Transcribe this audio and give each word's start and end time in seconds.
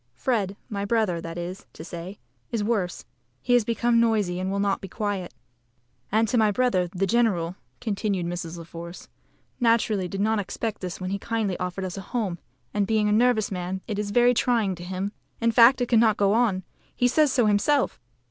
Fred 0.15 0.57
my 0.67 0.83
brother, 0.83 1.21
that 1.21 1.37
is 1.37 1.67
to 1.73 1.83
say, 1.83 2.17
is 2.51 2.63
worse. 2.63 3.05
He 3.39 3.53
has 3.53 3.63
become 3.63 3.99
noisy, 3.99 4.39
and 4.39 4.49
will 4.51 4.59
not 4.59 4.81
be 4.81 4.87
quiet." 4.87 5.31
"And 6.11 6.27
my 6.39 6.49
brother, 6.49 6.87
the 6.87 7.05
general," 7.05 7.55
continued 7.79 8.25
Mrs. 8.25 8.57
La 8.57 8.63
Force, 8.63 9.09
"naturally 9.59 10.07
did 10.07 10.19
not 10.19 10.39
expect 10.39 10.81
this 10.81 10.99
when 10.99 11.11
he 11.11 11.19
kindly 11.19 11.55
offered 11.59 11.85
us 11.85 11.97
a 11.99 12.01
home, 12.01 12.39
and, 12.73 12.87
being 12.87 13.09
a 13.09 13.11
nervous 13.11 13.51
man, 13.51 13.81
it 13.87 13.99
is 13.99 14.09
very 14.09 14.33
trying 14.33 14.73
to 14.73 14.83
him. 14.83 15.11
In 15.39 15.51
fact, 15.51 15.81
it 15.81 15.89
cannot 15.89 16.17
go 16.17 16.33
on. 16.33 16.63
He 16.95 17.07
says 17.07 17.31
so 17.31 17.45
himself." 17.45 17.99